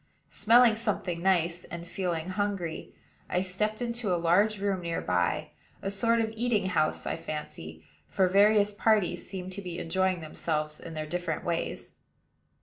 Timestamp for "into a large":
3.83-4.57